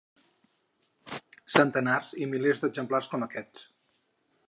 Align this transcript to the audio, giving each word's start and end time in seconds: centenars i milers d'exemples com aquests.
centenars 1.57 2.17
i 2.25 2.31
milers 2.35 2.65
d'exemples 2.65 3.15
com 3.15 3.27
aquests. 3.31 3.67